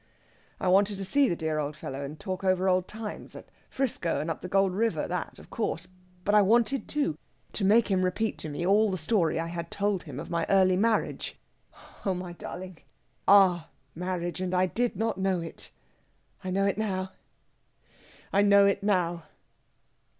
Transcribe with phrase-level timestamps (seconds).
[0.59, 4.19] "I wanted to see the dear old fellow and talk over old times, at 'Frisco
[4.19, 5.87] and up at the Gold River that, of course!
[6.25, 7.19] But I wanted, too,
[7.53, 10.47] to make him repeat to me all the story I had told him of my
[10.49, 11.39] early marriage
[12.03, 12.79] oh, my darling!
[13.27, 15.69] our marriage, and I did not know it!
[16.43, 17.11] I know it now
[18.33, 19.25] I know it now."